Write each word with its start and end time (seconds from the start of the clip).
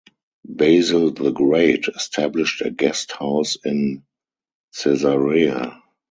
Basil 0.49 1.11
the 1.11 1.29
Great 1.29 1.85
established 1.87 2.61
a 2.63 2.71
guest 2.71 3.11
house 3.11 3.55
in 3.63 4.01
Caesarea. 4.73 5.79